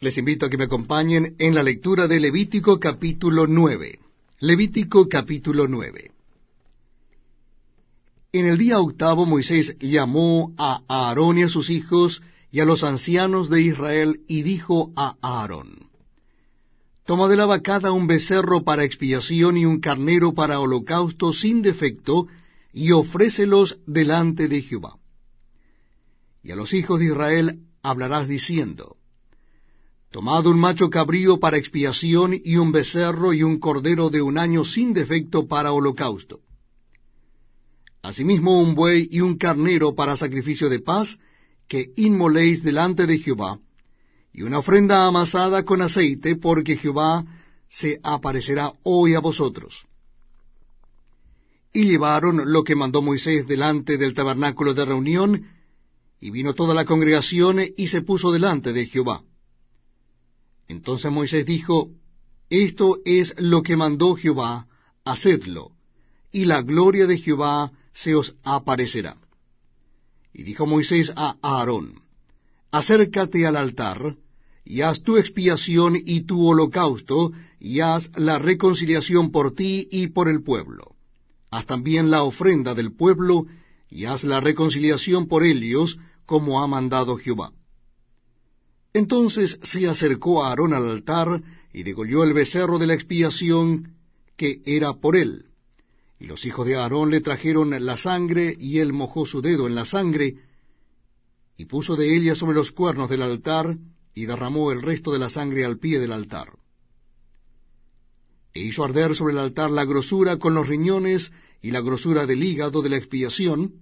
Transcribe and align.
Les 0.00 0.16
invito 0.16 0.46
a 0.46 0.48
que 0.48 0.56
me 0.56 0.66
acompañen 0.66 1.34
en 1.40 1.56
la 1.56 1.62
lectura 1.64 2.06
de 2.06 2.20
Levítico 2.20 2.78
capítulo 2.78 3.48
9. 3.48 3.98
Levítico 4.38 5.08
capítulo 5.08 5.66
9. 5.66 6.12
En 8.30 8.46
el 8.46 8.58
día 8.58 8.78
octavo 8.78 9.26
Moisés 9.26 9.76
llamó 9.80 10.54
a 10.56 10.82
Aarón 10.86 11.38
y 11.38 11.42
a 11.42 11.48
sus 11.48 11.68
hijos 11.68 12.22
y 12.52 12.60
a 12.60 12.64
los 12.64 12.84
ancianos 12.84 13.50
de 13.50 13.60
Israel 13.60 14.20
y 14.28 14.42
dijo 14.42 14.92
a 14.94 15.16
Aarón, 15.20 15.90
Toma 17.04 17.26
de 17.26 17.34
la 17.34 17.46
vacada 17.46 17.90
un 17.90 18.06
becerro 18.06 18.62
para 18.62 18.84
expiación 18.84 19.56
y 19.56 19.64
un 19.64 19.80
carnero 19.80 20.32
para 20.32 20.60
holocausto 20.60 21.32
sin 21.32 21.60
defecto, 21.60 22.28
y 22.72 22.92
ofrécelos 22.92 23.80
delante 23.84 24.46
de 24.46 24.62
Jehová. 24.62 24.96
Y 26.44 26.52
a 26.52 26.56
los 26.56 26.72
hijos 26.72 27.00
de 27.00 27.06
Israel 27.06 27.62
hablarás 27.82 28.28
diciendo, 28.28 28.98
Tomad 30.10 30.46
un 30.46 30.58
macho 30.58 30.88
cabrío 30.88 31.38
para 31.38 31.58
expiación 31.58 32.34
y 32.42 32.56
un 32.56 32.72
becerro 32.72 33.34
y 33.34 33.42
un 33.42 33.58
cordero 33.58 34.08
de 34.08 34.22
un 34.22 34.38
año 34.38 34.64
sin 34.64 34.94
defecto 34.94 35.46
para 35.46 35.72
holocausto. 35.72 36.40
Asimismo 38.02 38.62
un 38.62 38.74
buey 38.74 39.08
y 39.10 39.20
un 39.20 39.36
carnero 39.36 39.94
para 39.94 40.16
sacrificio 40.16 40.70
de 40.70 40.80
paz, 40.80 41.18
que 41.68 41.92
inmoléis 41.96 42.62
delante 42.62 43.06
de 43.06 43.18
Jehová, 43.18 43.58
y 44.32 44.42
una 44.42 44.60
ofrenda 44.60 45.04
amasada 45.04 45.64
con 45.64 45.82
aceite, 45.82 46.36
porque 46.36 46.76
Jehová 46.76 47.26
se 47.68 48.00
aparecerá 48.02 48.72
hoy 48.84 49.14
a 49.14 49.20
vosotros. 49.20 49.84
Y 51.74 51.84
llevaron 51.84 52.50
lo 52.50 52.64
que 52.64 52.74
mandó 52.74 53.02
Moisés 53.02 53.46
delante 53.46 53.98
del 53.98 54.14
tabernáculo 54.14 54.72
de 54.72 54.86
reunión, 54.86 55.46
y 56.18 56.30
vino 56.30 56.54
toda 56.54 56.72
la 56.72 56.86
congregación 56.86 57.60
y 57.76 57.88
se 57.88 58.00
puso 58.00 58.32
delante 58.32 58.72
de 58.72 58.86
Jehová. 58.86 59.22
Entonces 60.68 61.10
Moisés 61.10 61.46
dijo, 61.46 61.90
Esto 62.50 62.98
es 63.04 63.34
lo 63.38 63.62
que 63.62 63.76
mandó 63.76 64.14
Jehová, 64.14 64.66
hacedlo, 65.04 65.72
y 66.30 66.44
la 66.44 66.62
gloria 66.62 67.06
de 67.06 67.18
Jehová 67.18 67.72
se 67.94 68.14
os 68.14 68.36
aparecerá. 68.44 69.16
Y 70.32 70.42
dijo 70.42 70.66
Moisés 70.66 71.10
a 71.16 71.36
Aarón, 71.42 72.02
Acércate 72.70 73.46
al 73.46 73.56
altar, 73.56 74.16
y 74.62 74.82
haz 74.82 75.02
tu 75.02 75.16
expiación 75.16 75.96
y 75.96 76.26
tu 76.26 76.46
holocausto, 76.46 77.32
y 77.58 77.80
haz 77.80 78.10
la 78.16 78.38
reconciliación 78.38 79.32
por 79.32 79.54
ti 79.54 79.88
y 79.90 80.08
por 80.08 80.28
el 80.28 80.42
pueblo. 80.42 80.94
Haz 81.50 81.64
también 81.64 82.10
la 82.10 82.22
ofrenda 82.22 82.74
del 82.74 82.92
pueblo, 82.94 83.46
y 83.88 84.04
haz 84.04 84.24
la 84.24 84.40
reconciliación 84.40 85.28
por 85.28 85.44
ellos, 85.44 85.98
como 86.26 86.62
ha 86.62 86.66
mandado 86.66 87.16
Jehová. 87.16 87.52
Entonces 88.98 89.60
se 89.62 89.86
acercó 89.86 90.42
a 90.42 90.48
Aarón 90.48 90.74
al 90.74 90.90
altar 90.90 91.40
y 91.72 91.84
degolló 91.84 92.24
el 92.24 92.32
becerro 92.32 92.80
de 92.80 92.88
la 92.88 92.94
expiación 92.94 93.94
que 94.36 94.60
era 94.66 94.94
por 94.94 95.16
él. 95.16 95.44
Y 96.18 96.26
los 96.26 96.44
hijos 96.44 96.66
de 96.66 96.74
Aarón 96.74 97.12
le 97.12 97.20
trajeron 97.20 97.70
la 97.86 97.96
sangre, 97.96 98.56
y 98.58 98.80
él 98.80 98.92
mojó 98.92 99.24
su 99.24 99.40
dedo 99.40 99.68
en 99.68 99.76
la 99.76 99.84
sangre, 99.84 100.38
y 101.56 101.66
puso 101.66 101.94
de 101.94 102.12
ella 102.12 102.34
sobre 102.34 102.56
los 102.56 102.72
cuernos 102.72 103.08
del 103.08 103.22
altar, 103.22 103.78
y 104.16 104.26
derramó 104.26 104.72
el 104.72 104.82
resto 104.82 105.12
de 105.12 105.20
la 105.20 105.30
sangre 105.30 105.64
al 105.64 105.78
pie 105.78 106.00
del 106.00 106.10
altar. 106.10 106.48
E 108.52 108.62
hizo 108.62 108.82
arder 108.82 109.14
sobre 109.14 109.34
el 109.34 109.38
altar 109.38 109.70
la 109.70 109.84
grosura 109.84 110.40
con 110.40 110.54
los 110.54 110.66
riñones 110.66 111.30
y 111.62 111.70
la 111.70 111.82
grosura 111.82 112.26
del 112.26 112.42
hígado 112.42 112.82
de 112.82 112.88
la 112.88 112.96
expiación, 112.96 113.74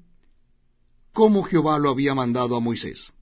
como 1.14 1.42
Jehová 1.42 1.78
lo 1.78 1.88
había 1.88 2.14
mandado 2.14 2.54
a 2.54 2.60
Moisés 2.60 3.15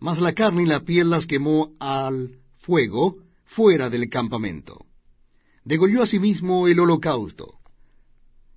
mas 0.00 0.20
la 0.20 0.32
carne 0.32 0.62
y 0.62 0.66
la 0.66 0.80
piel 0.80 1.10
las 1.10 1.26
quemó 1.26 1.74
al 1.80 2.38
fuego 2.58 3.16
fuera 3.44 3.90
del 3.90 4.08
campamento. 4.08 4.86
Degolló 5.64 6.02
asimismo 6.02 6.68
el 6.68 6.80
holocausto. 6.80 7.58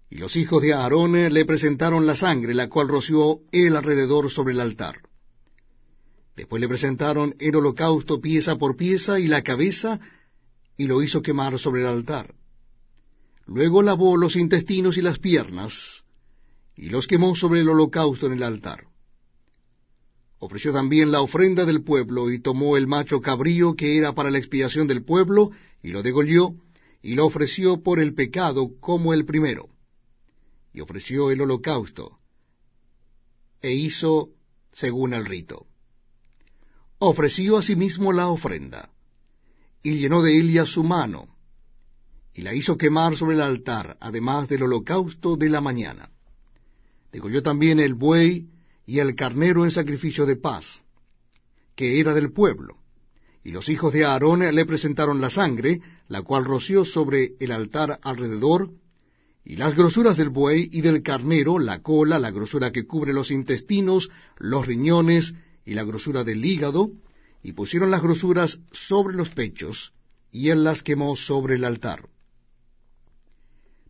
Y 0.10 0.18
los 0.18 0.36
hijos 0.36 0.62
de 0.62 0.74
Aarón 0.74 1.14
le 1.14 1.46
presentaron 1.46 2.06
la 2.06 2.16
sangre, 2.16 2.54
la 2.54 2.68
cual 2.68 2.90
roció 2.90 3.40
él 3.52 3.76
alrededor 3.76 4.30
sobre 4.30 4.54
el 4.54 4.60
altar. 4.60 4.98
Después 6.36 6.62
le 6.62 6.68
presentaron 6.68 7.36
el 7.40 7.56
holocausto 7.56 8.20
pieza 8.20 8.58
por 8.58 8.76
pieza 8.76 9.20
y 9.20 9.28
la 9.28 9.42
cabeza, 9.42 10.00
y 10.78 10.88
lo 10.88 11.02
hizo 11.02 11.22
quemar 11.22 11.58
sobre 11.60 11.82
el 11.82 11.88
altar. 11.88 12.36
Luego 13.46 13.82
lavó 13.82 14.18
los 14.18 14.36
intestinos 14.36 14.98
y 14.98 15.02
las 15.02 15.20
piernas, 15.20 16.04
y 16.76 16.90
los 16.90 17.08
quemó 17.08 17.36
sobre 17.36 17.62
el 17.62 17.70
holocausto 17.70 18.28
en 18.28 18.34
el 18.34 18.44
altar. 18.44 18.91
Ofreció 20.44 20.74
también 20.74 21.12
la 21.12 21.22
ofrenda 21.22 21.66
del 21.66 21.84
pueblo, 21.84 22.32
y 22.32 22.42
tomó 22.42 22.76
el 22.76 22.88
macho 22.88 23.22
cabrío 23.22 23.76
que 23.76 23.96
era 23.96 24.14
para 24.14 24.32
la 24.32 24.40
expiación 24.40 24.88
del 24.88 25.04
pueblo, 25.04 25.52
y 25.84 25.90
lo 25.90 26.02
degolló, 26.02 26.56
y 27.04 27.14
lo 27.14 27.28
ofreció 27.28 27.84
por 27.84 28.00
el 28.00 28.16
pecado 28.16 28.72
como 28.80 29.14
el 29.14 29.26
primero. 29.26 29.70
Y 30.74 30.82
ofreció 30.82 31.30
el 31.30 31.42
holocausto, 31.42 32.18
e 33.62 33.72
hizo 33.76 34.30
según 34.72 35.14
el 35.14 35.28
rito. 35.28 35.68
Ofreció 36.98 37.58
asimismo 37.58 38.12
la 38.12 38.28
ofrenda, 38.28 38.90
y 39.84 40.00
llenó 40.00 40.24
de 40.24 40.36
ella 40.40 40.66
su 40.66 40.84
mano, 40.84 41.36
y 42.34 42.42
la 42.42 42.56
hizo 42.56 42.78
quemar 42.78 43.16
sobre 43.16 43.36
el 43.36 43.42
altar, 43.42 43.96
además 44.02 44.50
del 44.50 44.64
holocausto 44.64 45.38
de 45.38 45.50
la 45.50 45.62
mañana. 45.62 46.10
Degolló 47.12 47.44
también 47.44 47.80
el 47.80 47.94
buey, 47.94 48.48
y 48.92 49.00
el 49.00 49.16
carnero 49.16 49.64
en 49.64 49.72
sacrificio 49.72 50.26
de 50.26 50.36
paz, 50.36 50.66
que 51.78 52.02
era 52.02 52.14
del 52.14 52.34
pueblo. 52.34 52.76
Y 53.42 53.52
los 53.52 53.70
hijos 53.70 53.94
de 53.94 54.04
Aarón 54.04 54.42
le 54.42 54.66
presentaron 54.66 55.22
la 55.22 55.30
sangre, 55.30 55.80
la 56.10 56.24
cual 56.24 56.44
roció 56.44 56.84
sobre 56.84 57.36
el 57.40 57.54
altar 57.54 58.00
alrededor, 58.04 58.70
y 59.46 59.56
las 59.56 59.76
grosuras 59.76 60.18
del 60.18 60.28
buey 60.28 60.68
y 60.74 60.82
del 60.82 61.04
carnero, 61.04 61.58
la 61.58 61.82
cola, 61.82 62.20
la 62.20 62.32
grosura 62.32 62.74
que 62.74 62.86
cubre 62.86 63.14
los 63.14 63.32
intestinos, 63.32 64.10
los 64.38 64.68
riñones 64.68 65.36
y 65.64 65.74
la 65.74 65.86
grosura 65.86 66.26
del 66.26 66.44
hígado, 66.44 66.92
y 67.42 67.54
pusieron 67.54 67.92
las 67.92 68.02
grosuras 68.02 68.60
sobre 68.74 69.16
los 69.16 69.30
pechos, 69.30 69.94
y 70.34 70.50
él 70.50 70.66
las 70.66 70.84
quemó 70.84 71.16
sobre 71.16 71.56
el 71.56 71.64
altar. 71.64 72.10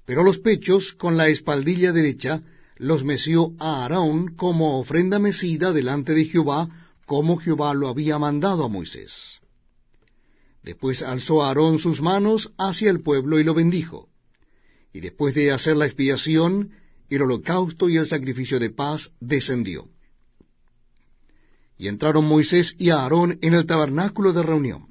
Pero 0.05 0.21
los 0.21 0.37
pechos, 0.37 0.93
con 0.93 1.17
la 1.17 1.27
espaldilla 1.27 1.91
derecha, 1.91 2.43
los 2.81 3.03
meció 3.03 3.53
a 3.59 3.83
Aarón 3.83 4.35
como 4.35 4.79
ofrenda 4.79 5.19
mecida 5.19 5.71
delante 5.71 6.15
de 6.15 6.25
Jehová, 6.25 6.67
como 7.05 7.37
Jehová 7.37 7.75
lo 7.75 7.87
había 7.89 8.17
mandado 8.17 8.63
a 8.63 8.69
Moisés. 8.69 9.39
Después 10.63 11.03
alzó 11.03 11.43
Aarón 11.43 11.77
sus 11.77 12.01
manos 12.01 12.51
hacia 12.57 12.89
el 12.89 13.01
pueblo 13.01 13.39
y 13.39 13.43
lo 13.43 13.53
bendijo. 13.53 14.09
Y 14.93 14.99
después 14.99 15.35
de 15.35 15.51
hacer 15.51 15.77
la 15.77 15.85
expiación, 15.85 16.71
el 17.07 17.21
holocausto 17.21 17.87
y 17.87 17.97
el 17.97 18.07
sacrificio 18.07 18.57
de 18.57 18.71
paz 18.71 19.11
descendió. 19.19 19.87
Y 21.77 21.87
entraron 21.87 22.25
Moisés 22.25 22.73
y 22.79 22.89
Aarón 22.89 23.37
en 23.43 23.53
el 23.53 23.67
tabernáculo 23.67 24.33
de 24.33 24.41
reunión. 24.41 24.87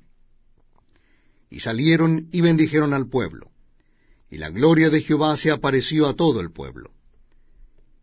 Y 1.50 1.58
salieron 1.58 2.28
y 2.30 2.40
bendijeron 2.40 2.94
al 2.94 3.08
pueblo. 3.08 3.50
Y 4.30 4.38
la 4.38 4.50
gloria 4.50 4.90
de 4.90 5.00
Jehová 5.00 5.36
se 5.36 5.50
apareció 5.50 6.06
a 6.06 6.14
todo 6.14 6.38
el 6.40 6.52
pueblo. 6.52 6.92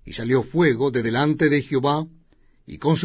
Y 0.08 0.14
salió 0.14 0.42
fuego 0.42 0.90
de 0.90 1.04
delante 1.04 1.50
de 1.50 1.62
Jehová, 1.62 2.08
y 2.66 2.78